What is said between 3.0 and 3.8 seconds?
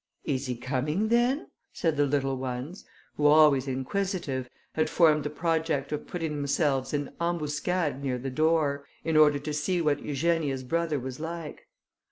who, always